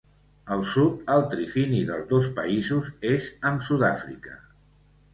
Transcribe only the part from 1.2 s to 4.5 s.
trifini dels dos països és amb Sud-àfrica.